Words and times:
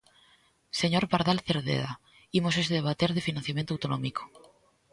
Señor 0.79 1.03
Pardal 1.13 1.39
Cerceda, 1.47 1.91
imos 2.37 2.55
hoxe 2.57 2.75
debater 2.77 3.09
de 3.13 3.25
financiamento 3.29 3.71
autonómico. 3.73 4.23